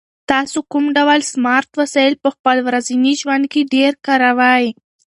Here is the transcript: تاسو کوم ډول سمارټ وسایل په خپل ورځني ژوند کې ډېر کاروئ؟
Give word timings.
تاسو 0.31 0.57
کوم 0.71 0.85
ډول 0.97 1.19
سمارټ 1.33 1.69
وسایل 1.81 2.13
په 2.23 2.29
خپل 2.35 2.57
ورځني 2.67 3.13
ژوند 3.21 3.45
کې 3.51 3.69
ډېر 3.73 3.91
کاروئ؟ 4.05 4.65